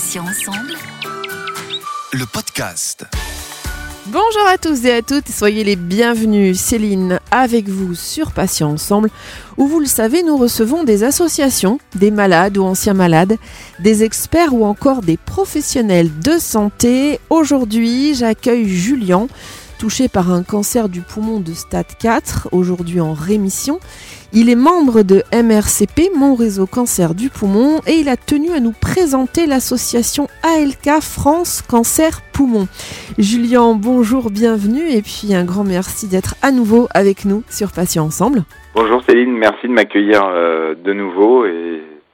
Patients 0.00 0.24
ensemble. 0.24 0.72
Le 2.14 2.24
podcast. 2.24 3.04
Bonjour 4.06 4.46
à 4.48 4.56
tous 4.56 4.86
et 4.86 4.92
à 4.92 5.02
toutes, 5.02 5.28
soyez 5.28 5.62
les 5.62 5.76
bienvenus. 5.76 6.58
Céline 6.58 7.20
avec 7.30 7.68
vous 7.68 7.94
sur 7.94 8.32
Patients 8.32 8.70
Ensemble, 8.70 9.10
où 9.58 9.66
vous 9.66 9.78
le 9.78 9.84
savez, 9.84 10.22
nous 10.22 10.38
recevons 10.38 10.84
des 10.84 11.04
associations, 11.04 11.80
des 11.96 12.10
malades 12.10 12.56
ou 12.56 12.62
anciens 12.64 12.94
malades, 12.94 13.36
des 13.78 14.02
experts 14.02 14.54
ou 14.54 14.64
encore 14.64 15.02
des 15.02 15.18
professionnels 15.18 16.08
de 16.20 16.38
santé. 16.38 17.20
Aujourd'hui, 17.28 18.14
j'accueille 18.14 18.70
Julien, 18.70 19.26
touché 19.80 20.08
par 20.08 20.30
un 20.30 20.42
cancer 20.42 20.90
du 20.90 21.00
poumon 21.00 21.40
de 21.40 21.52
stade 21.52 21.86
4, 21.98 22.50
aujourd'hui 22.52 23.00
en 23.00 23.14
rémission. 23.14 23.80
Il 24.34 24.50
est 24.50 24.54
membre 24.54 25.00
de 25.00 25.22
MRCP, 25.32 26.14
mon 26.14 26.34
réseau 26.34 26.66
cancer 26.66 27.14
du 27.14 27.30
poumon, 27.30 27.80
et 27.86 27.94
il 27.94 28.10
a 28.10 28.18
tenu 28.18 28.50
à 28.50 28.60
nous 28.60 28.74
présenter 28.78 29.46
l'association 29.46 30.28
ALK 30.42 31.00
France 31.00 31.62
Cancer 31.66 32.20
Poumon. 32.34 32.68
Julien, 33.16 33.74
bonjour, 33.74 34.30
bienvenue, 34.30 34.90
et 34.90 35.00
puis 35.00 35.34
un 35.34 35.46
grand 35.46 35.64
merci 35.64 36.08
d'être 36.08 36.34
à 36.42 36.52
nouveau 36.52 36.86
avec 36.92 37.24
nous 37.24 37.42
sur 37.48 37.72
Patients 37.72 38.04
Ensemble. 38.04 38.42
Bonjour 38.74 39.02
Céline, 39.08 39.32
merci 39.32 39.66
de 39.66 39.72
m'accueillir 39.72 40.20
euh, 40.26 40.74
de 40.74 40.92
nouveau 40.92 41.46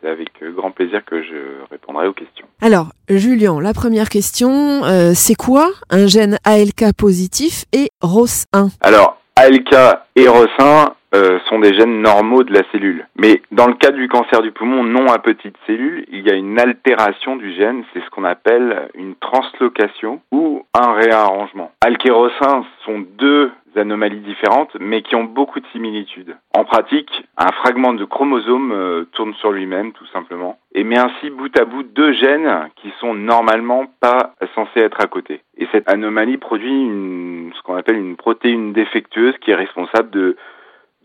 c'est 0.06 0.12
avec 0.12 0.30
euh, 0.42 0.52
grand 0.52 0.70
plaisir 0.70 1.04
que 1.04 1.22
je 1.22 1.64
répondrai 1.70 2.06
aux 2.06 2.12
questions. 2.12 2.46
Alors, 2.60 2.88
Julien, 3.08 3.60
la 3.60 3.72
première 3.72 4.08
question, 4.08 4.84
euh, 4.84 5.12
c'est 5.14 5.34
quoi 5.34 5.68
un 5.90 6.06
gène 6.06 6.38
ALK 6.44 6.92
positif 6.96 7.64
et 7.72 7.88
ROS1 8.02 8.76
Alors, 8.80 9.20
ALK 9.36 9.74
et 10.16 10.24
ROS1 10.24 10.90
euh, 11.14 11.38
sont 11.48 11.58
des 11.60 11.74
gènes 11.74 12.02
normaux 12.02 12.42
de 12.42 12.52
la 12.52 12.62
cellule. 12.72 13.06
Mais 13.16 13.42
dans 13.52 13.66
le 13.66 13.74
cas 13.74 13.90
du 13.90 14.08
cancer 14.08 14.42
du 14.42 14.52
poumon 14.52 14.82
non 14.82 15.10
à 15.10 15.18
petites 15.18 15.56
cellules, 15.66 16.04
il 16.10 16.26
y 16.26 16.30
a 16.30 16.34
une 16.34 16.58
altération 16.58 17.36
du 17.36 17.54
gène, 17.54 17.84
c'est 17.92 18.00
ce 18.00 18.10
qu'on 18.10 18.24
appelle 18.24 18.88
une 18.94 19.14
translocation 19.16 20.20
ou 20.32 20.64
un 20.74 20.92
réarrangement. 20.94 21.72
ALK 21.84 22.06
et 22.06 22.10
ROS1 22.10 22.64
sont 22.84 23.04
deux 23.18 23.50
anomalies 23.78 24.20
différentes, 24.20 24.76
mais 24.80 25.02
qui 25.02 25.14
ont 25.16 25.24
beaucoup 25.24 25.60
de 25.60 25.66
similitudes. 25.72 26.36
En 26.54 26.64
pratique, 26.64 27.10
un 27.36 27.52
fragment 27.52 27.94
de 27.94 28.04
chromosome 28.04 28.72
euh, 28.72 29.04
tourne 29.12 29.34
sur 29.34 29.52
lui-même, 29.52 29.92
tout 29.92 30.06
simplement, 30.06 30.58
et 30.74 30.84
met 30.84 30.98
ainsi 30.98 31.30
bout 31.30 31.56
à 31.58 31.64
bout 31.64 31.82
deux 31.82 32.12
gènes 32.12 32.68
qui 32.76 32.92
sont 33.00 33.14
normalement 33.14 33.86
pas 34.00 34.34
censés 34.54 34.80
être 34.80 35.00
à 35.00 35.06
côté. 35.06 35.42
Et 35.58 35.66
cette 35.72 35.88
anomalie 35.90 36.38
produit 36.38 36.70
une, 36.70 37.52
ce 37.54 37.62
qu'on 37.62 37.76
appelle 37.76 37.96
une 37.96 38.16
protéine 38.16 38.72
défectueuse 38.72 39.34
qui 39.38 39.50
est 39.50 39.56
responsable 39.56 40.10
de 40.10 40.36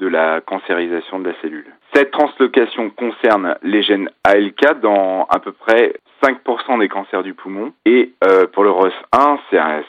de 0.01 0.07
la 0.07 0.41
cancérisation 0.41 1.19
de 1.19 1.29
la 1.29 1.35
cellule. 1.41 1.71
Cette 1.93 2.09
translocation 2.09 2.89
concerne 2.89 3.55
les 3.61 3.83
gènes 3.83 4.09
ALK 4.23 4.81
dans 4.81 5.27
à 5.29 5.39
peu 5.39 5.51
près 5.51 5.93
5% 6.21 6.79
des 6.79 6.87
cancers 6.87 7.23
du 7.23 7.33
poumon 7.33 7.73
et 7.85 8.13
euh, 8.23 8.45
pour 8.47 8.63
le 8.63 8.69
ROS1 8.69 9.39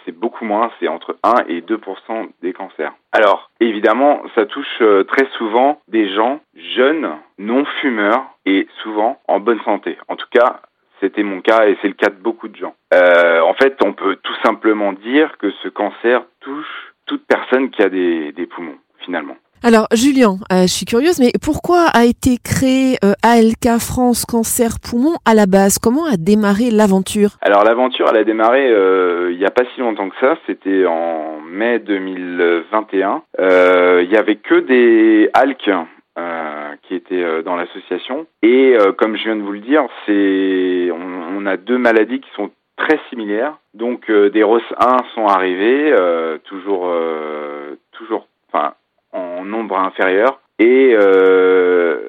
c'est 0.05 0.13
beaucoup 0.13 0.45
moins, 0.45 0.71
c'est 0.79 0.89
entre 0.89 1.17
1 1.23 1.45
et 1.49 1.61
2% 1.61 2.29
des 2.43 2.53
cancers. 2.53 2.93
Alors 3.13 3.51
évidemment 3.61 4.23
ça 4.35 4.47
touche 4.47 4.79
euh, 4.81 5.05
très 5.05 5.27
souvent 5.39 5.81
des 5.89 6.09
gens 6.15 6.41
jeunes, 6.75 7.11
non 7.39 7.65
fumeurs 7.81 8.25
et 8.47 8.67
souvent 8.83 9.21
en 9.29 9.41
bonne 9.41 9.61
santé. 9.63 9.99
En 10.09 10.17
tout 10.17 10.29
cas 10.31 10.61
c'était 11.01 11.23
mon 11.23 11.41
cas 11.41 11.67
et 11.67 11.77
c'est 11.83 11.89
le 11.89 11.95
cas 11.95 12.11
de 12.11 12.21
beaucoup 12.21 12.49
de 12.49 12.57
gens. 12.57 12.75
Euh, 12.95 13.41
en 13.41 13.55
fait 13.55 13.77
on 13.85 13.93
peut 13.93 14.17
tout 14.17 14.37
simplement 14.45 14.93
dire 14.93 15.37
que 15.39 15.51
ce 15.63 15.69
cancer 15.69 16.23
touche 16.41 16.95
toute 17.07 17.27
personne 17.27 17.71
qui 17.71 17.83
a 17.83 17.89
des, 17.89 18.33
des 18.33 18.47
poumons 18.47 18.79
finalement. 18.99 19.37
Alors 19.65 19.87
Julien, 19.95 20.39
euh, 20.51 20.63
je 20.63 20.73
suis 20.73 20.87
curieuse, 20.87 21.21
mais 21.21 21.31
pourquoi 21.41 21.87
a 21.95 22.05
été 22.05 22.37
créé 22.43 22.97
euh, 23.05 23.13
ALK 23.23 23.79
France 23.79 24.27
Cancer 24.27 24.81
Poumon 24.83 25.15
à 25.25 25.35
la 25.35 25.47
base? 25.47 25.79
Comment 25.79 26.05
a 26.05 26.17
démarré 26.17 26.73
l'aventure? 26.73 27.39
Alors 27.43 27.63
l'aventure, 27.63 28.09
elle 28.11 28.17
a 28.17 28.25
démarré 28.25 28.69
euh, 28.69 29.31
il 29.31 29.39
n'y 29.39 29.45
a 29.45 29.53
pas 29.53 29.63
si 29.73 29.81
longtemps 29.81 30.09
que 30.09 30.17
ça, 30.21 30.37
c'était 30.49 30.85
en 30.85 31.39
mai 31.43 31.79
2021. 31.79 33.23
Il 33.39 34.11
y 34.11 34.17
avait 34.17 34.35
que 34.35 34.59
des 34.59 35.31
ALK 35.33 35.71
qui 36.83 36.97
étaient 36.97 37.43
dans 37.45 37.55
l'association. 37.55 38.27
Et 38.43 38.77
comme 38.99 39.17
je 39.17 39.23
viens 39.23 39.37
de 39.37 39.43
vous 39.43 39.53
le 39.53 39.61
dire, 39.61 39.85
c'est 40.07 40.91
on, 40.91 41.39
on, 41.39 41.47
a 41.47 41.57
deux 41.57 41.79
maladies 41.79 42.21
qui 42.21 42.31
sont 42.35 42.51
très 42.77 42.99
similaires. 43.11 43.55
Donc 43.75 44.11
des 44.11 44.43
ROS1 44.43 45.05
sont 45.15 45.27
arrivés, 45.27 45.95
toujours, 46.45 46.93
toujours, 47.93 48.27
enfin 48.53 48.75
en 49.13 49.45
nombre 49.45 49.79
inférieur 49.79 50.41
et 50.59 50.95
euh, 50.95 52.01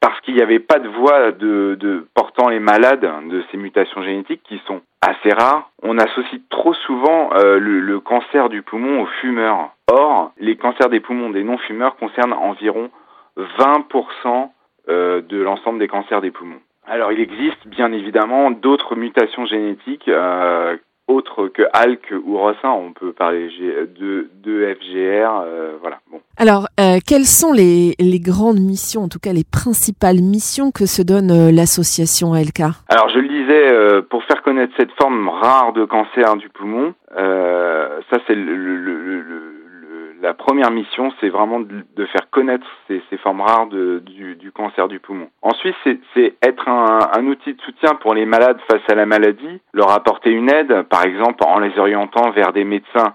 parce 0.00 0.20
qu'il 0.20 0.34
n'y 0.34 0.42
avait 0.42 0.58
pas 0.58 0.78
de 0.78 0.88
voie 0.88 1.30
de, 1.32 1.76
de, 1.78 2.06
portant 2.14 2.48
les 2.48 2.58
malades 2.58 3.08
de 3.28 3.42
ces 3.50 3.56
mutations 3.56 4.02
génétiques 4.02 4.42
qui 4.42 4.60
sont 4.66 4.80
assez 5.00 5.32
rares, 5.32 5.70
on 5.82 5.98
associe 5.98 6.40
trop 6.50 6.74
souvent 6.74 7.30
euh, 7.34 7.58
le, 7.58 7.80
le, 7.80 8.00
cancer 8.00 8.48
du 8.48 8.62
poumon 8.62 9.02
aux 9.02 9.06
fumeurs. 9.20 9.70
Or, 9.90 10.32
les 10.38 10.56
cancers 10.56 10.88
des 10.88 11.00
poumons 11.00 11.30
des 11.30 11.44
non-fumeurs 11.44 11.96
concernent 11.96 12.32
environ 12.32 12.90
20% 13.36 14.50
euh, 14.88 15.20
de 15.22 15.40
l'ensemble 15.40 15.78
des 15.78 15.88
cancers 15.88 16.20
des 16.20 16.30
poumons. 16.30 16.60
Alors, 16.86 17.12
il 17.12 17.20
existe 17.20 17.66
bien 17.66 17.92
évidemment 17.92 18.50
d'autres 18.50 18.96
mutations 18.96 19.46
génétiques 19.46 20.08
euh, 20.08 20.76
autre 21.08 21.48
que 21.48 21.62
ALK 21.72 22.14
ou 22.24 22.36
ROS1, 22.36 22.68
on 22.68 22.92
peut 22.92 23.12
parler 23.12 23.48
de, 23.98 24.30
de 24.42 24.74
FGR, 24.74 25.42
euh, 25.44 25.76
voilà. 25.80 25.98
Bon. 26.10 26.20
Alors, 26.36 26.68
euh, 26.80 26.98
quelles 27.06 27.24
sont 27.24 27.52
les, 27.52 27.94
les, 27.98 28.20
grandes 28.20 28.60
missions, 28.60 29.02
en 29.02 29.08
tout 29.08 29.18
cas 29.18 29.32
les 29.32 29.44
principales 29.44 30.22
missions 30.22 30.70
que 30.70 30.86
se 30.86 31.02
donne 31.02 31.30
euh, 31.30 31.52
l'association 31.52 32.32
ALK 32.32 32.60
Alors, 32.88 33.08
je 33.08 33.18
le 33.18 33.28
disais, 33.28 34.02
pour 34.10 34.22
faire 34.24 34.42
connaître 34.42 34.72
cette 34.78 34.92
forme 34.92 35.28
rare 35.28 35.72
de 35.72 35.84
cancer 35.84 36.36
du 36.36 36.48
poumon, 36.48 36.94
ça 37.14 38.18
c'est 38.26 38.34
le, 38.34 38.54
le, 38.54 38.76
le, 38.76 39.51
la 40.22 40.34
première 40.34 40.70
mission, 40.70 41.12
c'est 41.20 41.28
vraiment 41.28 41.60
de, 41.60 42.06
faire 42.06 42.30
connaître 42.30 42.66
ces, 42.86 43.02
formes 43.18 43.40
rares 43.40 43.66
de, 43.66 44.02
du, 44.06 44.52
cancer 44.52 44.86
du 44.86 45.00
poumon. 45.00 45.28
Ensuite, 45.42 45.74
c'est 46.14 46.34
être 46.42 46.68
un, 46.68 47.10
un, 47.12 47.26
outil 47.26 47.54
de 47.54 47.60
soutien 47.60 47.96
pour 47.96 48.14
les 48.14 48.24
malades 48.24 48.60
face 48.70 48.82
à 48.88 48.94
la 48.94 49.04
maladie, 49.04 49.60
leur 49.72 49.90
apporter 49.90 50.30
une 50.30 50.48
aide, 50.48 50.82
par 50.82 51.04
exemple 51.04 51.42
en 51.44 51.58
les 51.58 51.76
orientant 51.76 52.30
vers 52.30 52.52
des 52.52 52.64
médecins 52.64 53.14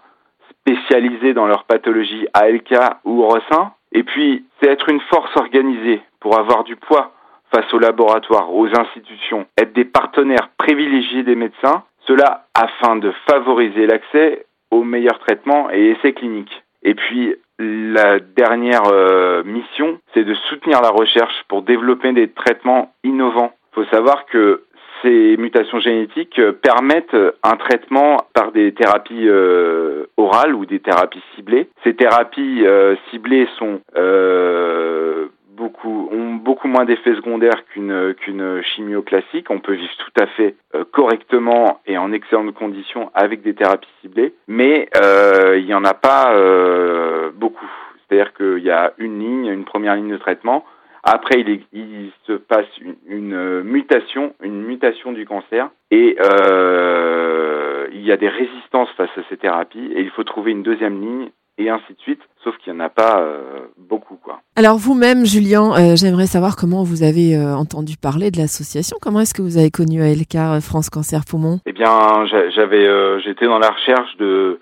spécialisés 0.50 1.34
dans 1.34 1.47
leur 1.47 1.63
pathologie 1.63 2.28
ALK 2.34 2.75
ou 3.06 3.24
ROS1. 3.24 3.69
Et 3.94 4.03
puis, 4.03 4.45
c'est 4.59 4.69
être 4.69 4.89
une 4.89 5.01
force 5.01 5.35
organisée 5.38 6.01
pour 6.19 6.38
avoir 6.38 6.66
du 6.66 6.75
poids 6.75 7.13
face 7.53 7.74
aux 7.74 7.79
laboratoires, 7.79 8.53
aux 8.53 8.68
institutions, 8.68 9.45
être 9.57 9.72
des 9.72 9.85
partenaires 9.85 10.50
privilégiés 10.57 11.24
des 11.24 11.35
médecins, 11.35 11.84
cela 12.06 12.47
afin 12.53 12.97
de 12.97 13.13
favoriser 13.29 13.85
l'accès 13.85 14.45
aux 14.72 14.84
meilleurs 14.84 15.19
traitements 15.19 15.69
et 15.72 15.91
essais 15.91 16.12
cliniques. 16.12 16.63
Et 16.83 16.95
puis 16.95 17.35
la 17.59 18.19
dernière 18.19 18.88
euh, 18.91 19.43
mission, 19.43 19.99
c'est 20.13 20.23
de 20.23 20.33
soutenir 20.49 20.81
la 20.81 20.89
recherche 20.89 21.43
pour 21.47 21.63
développer 21.63 22.13
des 22.13 22.29
traitements 22.29 22.93
innovants. 23.03 23.53
Il 23.71 23.83
faut 23.83 23.89
savoir 23.89 24.25
que 24.25 24.63
ces 25.01 25.38
mutations 25.38 25.79
génétiques 25.79 26.41
permettent 26.61 27.15
un 27.43 27.55
traitement 27.57 28.17
par 28.33 28.51
des 28.51 28.73
thérapies 28.73 29.27
euh, 29.27 30.05
orales 30.17 30.55
ou 30.55 30.65
des 30.65 30.79
thérapies 30.79 31.21
ciblées. 31.35 31.69
Ces 31.83 31.95
thérapies 31.95 32.65
euh, 32.65 32.95
ciblées 33.09 33.47
sont 33.57 33.81
euh, 33.95 35.27
beaucoup 35.57 36.07
ont 36.12 36.35
beaucoup 36.35 36.68
moins 36.68 36.85
d'effets 36.85 37.16
secondaires 37.16 37.66
qu'une 37.66 38.13
qu'une 38.13 38.62
chimio 38.62 39.01
classique. 39.01 39.50
On 39.50 39.59
peut 39.59 39.73
vivre 39.73 39.97
tout 39.97 40.22
à 40.22 40.28
fait 40.28 40.56
euh, 40.75 40.85
correctement 40.91 41.81
et 41.85 41.97
en 41.97 42.13
excellentes 42.13 42.53
conditions 42.53 43.09
avec 43.13 43.41
des 43.41 43.56
thérapies 43.56 43.90
ciblées, 44.01 44.34
mais 44.47 44.88
euh, 45.03 45.57
il 45.57 45.66
n'y 45.66 45.73
en 45.73 45.84
a 45.84 45.94
pas 45.94 46.34
euh, 46.34 47.31
beaucoup. 47.34 47.69
C'est-à-dire 48.07 48.34
qu'il 48.34 48.63
y 48.63 48.72
a 48.72 48.94
une 49.00 49.19
ligne, 49.19 49.47
une 49.47 49.66
première 49.66 49.95
ligne 49.95 50.12
de 50.12 50.18
traitement. 50.18 50.63
Après, 51.03 51.40
il, 51.40 51.50
est, 51.50 51.62
il 51.74 52.12
se 52.25 52.34
passe 52.34 52.68
une, 52.81 52.95
une, 53.07 53.63
mutation, 53.63 54.34
une 54.44 54.62
mutation 54.62 55.13
du 55.13 55.25
cancer, 55.25 55.69
et 55.89 56.18
euh, 56.19 57.88
il 57.94 58.01
y 58.01 58.12
a 58.12 58.18
des 58.18 58.27
résistances 58.27 58.89
face 58.98 59.09
à 59.18 59.21
ces 59.30 59.38
thérapies, 59.38 59.92
et 59.95 60.01
il 60.01 60.09
faut 60.09 60.24
trouver 60.24 60.51
une 60.51 60.63
deuxième 60.63 61.00
ligne 61.01 61.30
et 61.57 61.69
ainsi 61.69 61.94
de 61.94 62.00
suite, 62.00 62.21
sauf 62.44 62.56
qu'il 62.57 62.74
n'y 62.74 62.80
en 62.80 62.86
a 62.86 62.89
pas 62.89 63.19
euh, 63.19 63.68
beaucoup. 63.77 64.15
Quoi. 64.15 64.39
Alors 64.56 64.77
vous-même, 64.77 65.25
Julien, 65.25 65.71
euh, 65.74 65.95
j'aimerais 65.95 66.27
savoir 66.27 66.56
comment 66.56 66.83
vous 66.83 67.04
avez 67.04 67.36
euh, 67.36 67.56
entendu 67.56 67.98
parler 67.98 68.31
de 68.31 68.38
l'association. 68.38 68.98
Comment 69.01 69.21
est-ce 69.21 69.33
que 69.33 69.42
vous 69.42 69.57
avez 69.57 69.71
connu 69.71 70.01
ALK 70.01 70.62
France 70.62 70.89
Cancer 70.89 71.21
Poumon? 71.30 71.59
Eh 71.65 71.74
bien, 71.74 72.25
j'avais, 72.56 73.21
j'étais 73.21 73.45
dans 73.45 73.59
la 73.59 73.69
recherche 73.69 74.15
de 74.18 74.59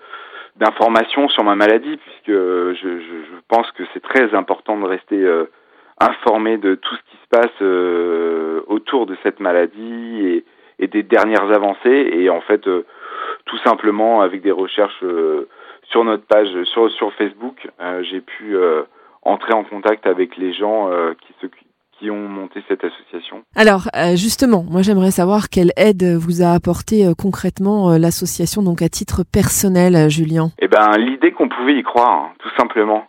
d'informations 0.56 1.28
sur 1.28 1.44
ma 1.44 1.54
maladie, 1.54 1.98
puisque 1.98 2.32
je, 2.32 2.74
je, 2.82 2.98
je 2.98 3.40
pense 3.46 3.70
que 3.72 3.82
c'est 3.92 4.02
très 4.02 4.34
important 4.34 4.80
de 4.80 4.86
rester 4.86 5.22
informé 6.00 6.56
de 6.56 6.76
tout 6.76 6.94
ce 6.94 7.00
qui 7.10 7.16
se 7.22 7.28
passe 7.28 8.66
autour 8.66 9.04
de 9.04 9.18
cette 9.22 9.38
maladie 9.38 10.22
et, 10.24 10.44
et, 10.78 10.86
des 10.86 11.02
dernières 11.02 11.52
avancées. 11.52 12.08
Et 12.10 12.30
en 12.30 12.40
fait, 12.40 12.62
tout 12.62 13.58
simplement 13.66 14.22
avec 14.22 14.40
des 14.40 14.50
recherches 14.50 15.04
sur 15.90 16.04
notre 16.04 16.26
page, 16.26 16.48
sur, 16.72 16.90
sur 16.92 17.12
Facebook, 17.14 17.68
euh, 17.80 18.02
j'ai 18.10 18.20
pu 18.20 18.56
euh, 18.56 18.82
entrer 19.22 19.54
en 19.54 19.64
contact 19.64 20.06
avec 20.06 20.36
les 20.36 20.52
gens 20.52 20.90
euh, 20.90 21.14
qui 21.20 21.32
qui 21.98 22.10
ont 22.10 22.28
monté 22.28 22.62
cette 22.68 22.84
association. 22.84 23.42
Alors 23.54 23.88
euh, 23.96 24.16
justement, 24.16 24.64
moi 24.68 24.82
j'aimerais 24.82 25.10
savoir 25.10 25.48
quelle 25.48 25.72
aide 25.76 26.04
vous 26.04 26.42
a 26.42 26.50
apporté 26.50 27.06
euh, 27.06 27.14
concrètement 27.16 27.90
euh, 27.90 27.98
l'association, 27.98 28.62
donc 28.62 28.82
à 28.82 28.88
titre 28.88 29.22
personnel, 29.24 30.10
Julien? 30.10 30.50
Eh 30.58 30.68
ben 30.68 30.90
l'idée 30.98 31.32
qu'on 31.32 31.48
pouvait 31.48 31.74
y 31.74 31.82
croire, 31.82 32.12
hein, 32.12 32.32
tout 32.38 32.50
simplement, 32.58 33.04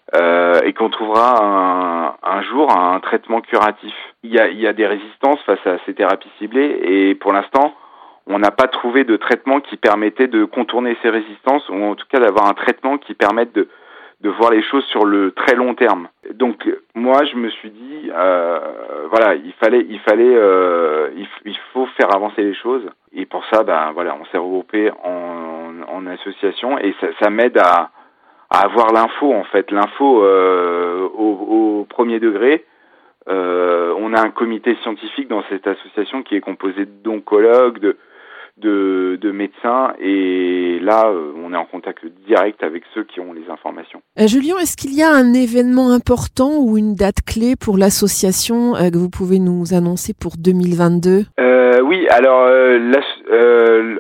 et 0.64 0.74
qu'on 0.74 0.90
trouvera 0.90 1.44
un, 1.44 2.16
un, 2.24 2.42
jour 2.44 2.72
un 2.72 3.00
traitement 3.00 3.42
curatif. 3.42 3.94
Il 4.24 4.32
y 4.32 4.40
a, 4.40 4.48
il 4.48 4.60
y 4.60 4.68
a 4.68 4.74
des 4.74 4.88
résistances 4.88 5.40
face 5.46 5.66
à 5.66 5.78
ces 5.86 5.94
thérapies 5.94 6.32
ciblées, 6.40 6.80
et 6.82 7.16
pour 7.16 7.34
l'instant, 7.34 7.74
on 8.28 8.40
n'a 8.40 8.52
pas 8.52 8.68
trouvé 8.68 9.04
de 9.04 9.16
traitement 9.18 9.60
qui 9.62 9.78
permettait 9.78 10.28
de 10.28 10.46
contourner 10.46 10.98
ces 11.02 11.10
résistances, 11.10 11.68
ou 11.70 11.76
en 11.76 11.96
tout 11.96 12.06
cas 12.10 12.20
d'avoir 12.20 12.48
un 12.48 12.54
traitement 12.54 12.98
qui 12.98 13.14
permette 13.14 13.54
de 13.54 13.68
de 14.22 14.30
voir 14.30 14.50
les 14.52 14.64
choses 14.64 14.84
sur 14.86 15.06
le 15.06 15.32
très 15.32 15.56
long 15.56 15.76
terme. 15.76 16.08
Donc 16.34 16.68
moi 16.96 17.24
je 17.26 17.36
me 17.36 17.50
suis 17.50 17.70
dit 17.70 18.10
euh, 18.12 18.60
voilà 19.12 19.36
il 19.36 19.54
fallait 19.54 19.86
il 19.88 20.00
fallait 20.00 20.36
euh, 20.36 21.10
il, 21.46 21.58
faut 21.74 21.86
faire 21.98 22.14
avancer 22.16 22.42
les 22.44 22.56
choses 22.56 22.90
et 23.14 23.26
pour 23.26 23.46
ça 23.52 23.64
ben 23.64 23.92
voilà 23.94 24.18
on 24.20 24.26
s'est 24.26 24.38
regroupé 24.38 24.92
en, 25.04 25.84
en 25.88 26.08
association 26.08 26.80
et 26.80 26.96
ça, 27.00 27.08
ça 27.22 27.30
m'aide 27.30 27.60
à, 27.60 27.92
à 28.50 28.66
avoir 28.66 28.92
l'info 28.92 29.34
en 29.34 29.44
fait 29.44 29.70
l'info 29.70 30.24
euh, 30.24 31.08
au, 31.16 31.82
au, 31.82 31.86
premier 31.86 32.20
degré. 32.20 32.66
Euh, 33.30 33.94
on 33.98 34.14
a 34.14 34.22
un 34.22 34.32
comité 34.32 34.76
scientifique 34.84 35.28
dans 35.28 35.44
cette 35.50 35.68
association 35.68 36.24
qui 36.24 36.36
est 36.36 36.42
composé 36.42 36.86
d'oncologues, 36.86 37.80
de, 37.80 37.98
de, 38.58 39.18
de, 39.22 39.32
médecins 39.32 39.94
et 40.00 40.80
là 40.82 41.08
euh, 41.08 41.32
on 41.44 41.54
est 41.54 41.58
en 41.58 41.66
contact 41.66 42.06
direct 42.28 42.64
avec 42.64 42.84
ceux 42.94 43.04
qui 43.04 43.20
ont 43.20 43.34
les 43.34 43.50
informations. 43.50 44.02
Euh, 44.20 44.28
Julien, 44.28 44.58
est-ce 44.58 44.76
qu'il 44.76 44.96
y 44.96 45.04
a 45.04 45.10
un 45.10 45.34
événement 45.34 45.92
important 45.92 46.58
ou 46.60 46.78
une 46.78 46.96
date 46.96 47.22
clé 47.26 47.56
pour 47.56 47.78
l'association 47.78 48.76
euh, 48.76 48.90
que 48.90 48.98
vous 48.98 49.10
pouvez 49.10 49.40
nous 49.40 49.74
annoncer 49.74 50.14
pour 50.20 50.34
2022 50.38 51.26
euh, 51.40 51.82
Oui, 51.82 52.08
alors 52.10 52.48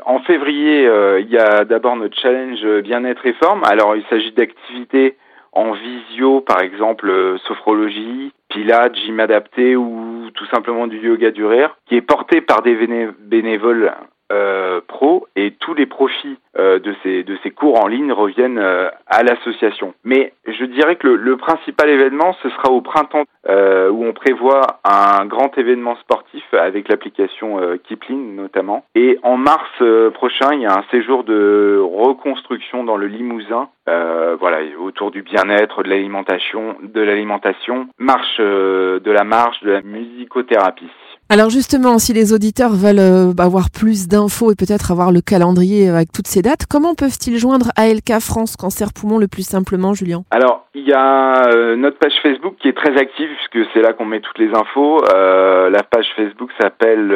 en 0.05 0.19
février 0.21 0.89
il 1.19 1.29
y 1.29 1.37
a 1.37 1.65
d'abord 1.65 1.95
notre 1.95 2.17
challenge 2.19 2.65
bien-être 2.83 3.25
et 3.25 3.33
forme. 3.33 3.63
Alors 3.65 3.95
il 3.95 4.03
s'agit 4.09 4.31
d'activités 4.31 5.17
en 5.51 5.71
visio, 5.71 6.41
par 6.41 6.61
exemple 6.61 7.37
sophrologie, 7.47 8.31
pilates, 8.49 8.95
gym 8.95 9.19
adapté 9.19 9.75
ou 9.75 10.29
tout 10.33 10.45
simplement 10.47 10.87
du 10.87 10.99
yoga 10.99 11.31
du 11.31 11.45
rire, 11.45 11.75
qui 11.87 11.95
est 11.95 12.01
porté 12.01 12.41
par 12.41 12.61
des 12.61 12.75
bénévoles 13.19 13.91
euh, 14.31 14.81
pro 14.87 15.27
et 15.35 15.51
tous 15.51 15.73
les 15.73 15.85
profits 15.85 16.37
euh, 16.57 16.79
de 16.79 16.93
ces 17.03 17.23
de 17.23 17.37
ces 17.43 17.51
cours 17.51 17.81
en 17.81 17.87
ligne 17.87 18.11
reviennent 18.11 18.57
euh, 18.57 18.89
à 19.05 19.23
l'association. 19.23 19.93
Mais 20.03 20.33
je 20.47 20.65
dirais 20.65 20.95
que 20.95 21.07
le, 21.07 21.15
le, 21.15 21.37
principal 21.37 21.89
événement 21.89 22.35
ce 22.41 22.49
sera 22.49 22.71
au 22.71 22.81
printemps 22.81 23.25
euh, 23.47 23.89
où 23.89 24.03
on 24.03 24.13
prévoit 24.13 24.79
un 24.83 25.25
grand 25.25 25.55
événement 25.57 25.95
sportif 25.97 26.43
avec 26.53 26.89
l'application 26.89 27.77
Kipling 27.83 28.35
notamment. 28.35 28.83
Et 28.95 29.19
en 29.23 29.37
mars 29.37 29.69
prochain 30.13 30.53
il 30.53 30.61
y 30.61 30.65
a 30.65 30.73
un 30.73 30.83
séjour 30.91 31.23
de 31.23 31.79
reconstruction 31.79 32.83
dans 32.83 32.97
le 32.97 33.07
Limousin. 33.07 33.69
voilà 33.85 34.59
autour 34.79 35.11
du 35.11 35.21
bien-être, 35.21 35.83
de 35.83 35.89
l'alimentation, 35.89 36.75
de 36.81 37.01
l'alimentation, 37.01 37.87
marche 37.99 38.39
de 38.39 39.11
la 39.11 39.23
marche, 39.23 39.61
de 39.61 39.71
la 39.71 39.81
musicothérapie. 39.81 40.89
Alors 41.29 41.49
justement, 41.49 41.99
si 41.99 42.13
les 42.13 42.31
auditeurs 42.31 42.71
veulent 42.71 42.99
euh, 42.99 43.33
avoir 43.37 43.69
plus 43.69 44.07
d'infos 44.07 44.53
et 44.53 44.55
peut-être 44.55 44.91
avoir 44.91 45.11
le 45.11 45.19
calendrier 45.19 45.89
avec 45.89 46.09
toutes 46.13 46.25
ces 46.25 46.41
dates, 46.41 46.65
comment 46.71 46.95
peuvent-ils 46.95 47.37
joindre 47.37 47.67
ALK 47.75 48.21
France 48.21 48.55
Cancer 48.55 48.93
Poumon 48.95 49.17
le 49.17 49.27
plus 49.27 49.45
simplement, 49.45 49.93
Julien? 49.93 50.23
Alors, 50.31 50.67
il 50.73 50.87
y 50.87 50.93
a 50.93 51.49
euh, 51.49 51.75
notre 51.75 51.99
page 51.99 52.13
Facebook 52.23 52.55
qui 52.61 52.69
est 52.69 52.77
très 52.77 52.97
active 52.97 53.27
puisque 53.35 53.69
c'est 53.73 53.81
là 53.81 53.91
qu'on 53.91 54.05
met 54.05 54.21
toutes 54.21 54.37
les 54.37 54.55
infos. 54.55 55.03
Euh, 55.13 55.69
la 55.69 55.83
page 55.83 56.07
Facebook 56.15 56.49
s'appelle 56.61 57.11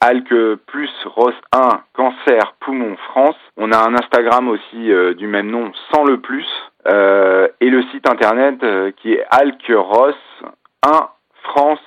ALK 0.00 0.32
plus 0.66 0.90
ROS 1.04 1.34
1 1.52 1.82
Cancer 1.92 2.54
Poumon 2.60 2.96
France. 3.10 3.36
On 3.58 3.72
a 3.72 3.76
un 3.76 3.94
Instagram 3.94 4.48
aussi 4.48 4.90
du 5.18 5.26
même 5.26 5.50
nom 5.50 5.70
sans 5.92 6.04
le 6.04 6.18
plus 6.18 6.46
et 6.86 7.70
le 7.70 7.82
site 7.92 8.08
internet 8.08 8.64
qui 9.02 9.12
est 9.12 9.24
alkros 9.30 10.14
1 10.82 11.08
France 11.42 11.80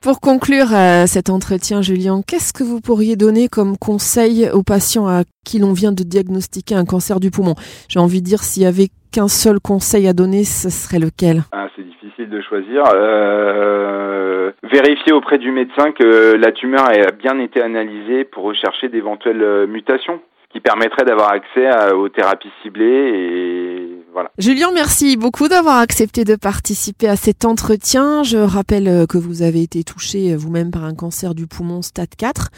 pour 0.00 0.20
conclure 0.20 0.74
euh, 0.74 1.06
cet 1.06 1.30
entretien, 1.30 1.82
Julien, 1.82 2.22
qu'est-ce 2.26 2.52
que 2.52 2.64
vous 2.64 2.80
pourriez 2.80 3.16
donner 3.16 3.48
comme 3.48 3.76
conseil 3.76 4.48
aux 4.52 4.62
patients 4.62 5.06
à 5.06 5.22
qui 5.44 5.58
l'on 5.58 5.72
vient 5.72 5.92
de 5.92 6.02
diagnostiquer 6.02 6.74
un 6.74 6.84
cancer 6.84 7.20
du 7.20 7.30
poumon? 7.30 7.54
J'ai 7.88 8.00
envie 8.00 8.20
de 8.20 8.26
dire, 8.26 8.40
s'il 8.40 8.64
y 8.64 8.66
avait 8.66 8.88
qu'un 9.12 9.28
seul 9.28 9.60
conseil 9.60 10.08
à 10.08 10.12
donner, 10.12 10.44
ce 10.44 10.70
serait 10.70 10.98
lequel? 10.98 11.42
Ah, 11.52 11.68
C'est 11.76 11.86
difficile 11.86 12.30
de 12.30 12.40
choisir. 12.40 12.82
Euh, 12.94 14.50
vérifier 14.64 15.12
auprès 15.12 15.38
du 15.38 15.52
médecin 15.52 15.92
que 15.92 16.34
la 16.34 16.50
tumeur 16.52 16.88
a 16.88 17.12
bien 17.12 17.38
été 17.38 17.62
analysée 17.62 18.24
pour 18.24 18.44
rechercher 18.44 18.88
d'éventuelles 18.88 19.66
mutations, 19.68 20.20
qui 20.50 20.60
permettrait 20.60 21.04
d'avoir 21.04 21.32
accès 21.32 21.92
aux 21.92 22.08
thérapies 22.08 22.52
ciblées 22.62 22.84
et 22.84 23.91
voilà. 24.22 24.30
Julien, 24.38 24.70
merci 24.72 25.16
beaucoup 25.16 25.48
d'avoir 25.48 25.78
accepté 25.78 26.24
de 26.24 26.36
participer 26.36 27.08
à 27.08 27.16
cet 27.16 27.44
entretien. 27.44 28.22
Je 28.22 28.38
rappelle 28.38 28.88
euh, 28.88 29.06
que 29.06 29.18
vous 29.18 29.42
avez 29.42 29.62
été 29.62 29.82
touché 29.84 30.32
euh, 30.32 30.36
vous-même 30.36 30.70
par 30.70 30.84
un 30.84 30.94
cancer 30.94 31.34
du 31.34 31.46
poumon 31.46 31.82
stade 31.82 32.14
4, 32.16 32.50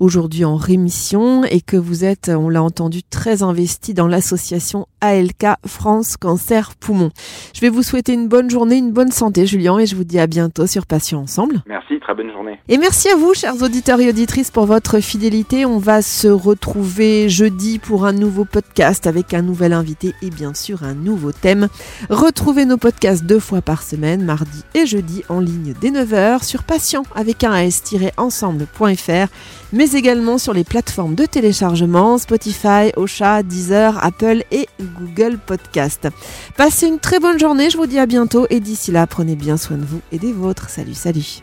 aujourd'hui 0.00 0.44
en 0.44 0.56
rémission, 0.56 1.44
et 1.44 1.60
que 1.60 1.76
vous 1.76 2.04
êtes, 2.04 2.28
on 2.28 2.48
l'a 2.48 2.62
entendu, 2.62 3.02
très 3.02 3.42
investi 3.42 3.94
dans 3.94 4.08
l'association 4.08 4.86
ALK 5.00 5.46
France 5.66 6.16
Cancer 6.16 6.72
Poumon. 6.80 7.10
Je 7.54 7.60
vais 7.60 7.68
vous 7.68 7.82
souhaiter 7.82 8.12
une 8.14 8.28
bonne 8.28 8.50
journée, 8.50 8.76
une 8.76 8.92
bonne 8.92 9.12
santé, 9.12 9.46
Julien, 9.46 9.78
et 9.78 9.86
je 9.86 9.94
vous 9.94 10.04
dis 10.04 10.18
à 10.18 10.26
bientôt 10.26 10.66
sur 10.66 10.86
Patient 10.86 11.20
Ensemble. 11.20 11.62
Merci, 11.66 11.91
très 12.02 12.14
bonne 12.14 12.30
journée. 12.30 12.58
Et 12.68 12.78
merci 12.78 13.08
à 13.08 13.16
vous, 13.16 13.32
chers 13.32 13.62
auditeurs 13.62 14.00
et 14.00 14.08
auditrices, 14.08 14.50
pour 14.50 14.66
votre 14.66 15.00
fidélité. 15.00 15.64
On 15.64 15.78
va 15.78 16.02
se 16.02 16.28
retrouver 16.28 17.28
jeudi 17.28 17.78
pour 17.78 18.04
un 18.04 18.12
nouveau 18.12 18.44
podcast 18.44 19.06
avec 19.06 19.32
un 19.32 19.42
nouvel 19.42 19.72
invité 19.72 20.14
et 20.20 20.30
bien 20.30 20.52
sûr 20.52 20.82
un 20.82 20.94
nouveau 20.94 21.32
thème. 21.32 21.68
Retrouvez 22.10 22.64
nos 22.64 22.76
podcasts 22.76 23.24
deux 23.24 23.38
fois 23.38 23.62
par 23.62 23.82
semaine, 23.82 24.24
mardi 24.24 24.64
et 24.74 24.84
jeudi, 24.84 25.22
en 25.28 25.40
ligne 25.40 25.74
dès 25.80 25.90
9h 25.90 26.44
sur 26.44 26.64
patient 26.64 27.04
avec 27.14 27.44
un 27.44 27.54
s-ensemble.fr, 27.54 29.32
mais 29.72 29.92
également 29.92 30.38
sur 30.38 30.52
les 30.52 30.64
plateformes 30.64 31.14
de 31.14 31.24
téléchargement 31.24 32.18
Spotify, 32.18 32.92
Ocha, 32.96 33.42
Deezer, 33.42 34.02
Apple 34.04 34.42
et 34.50 34.68
Google 34.98 35.38
Podcast. 35.38 36.08
Passez 36.56 36.88
une 36.88 36.98
très 36.98 37.20
bonne 37.20 37.38
journée, 37.38 37.70
je 37.70 37.76
vous 37.76 37.86
dis 37.86 37.98
à 37.98 38.06
bientôt 38.06 38.46
et 38.50 38.60
d'ici 38.60 38.90
là, 38.90 39.06
prenez 39.06 39.36
bien 39.36 39.56
soin 39.56 39.76
de 39.76 39.84
vous 39.84 40.00
et 40.10 40.18
des 40.18 40.32
vôtres. 40.32 40.68
Salut, 40.68 40.94
salut. 40.94 41.42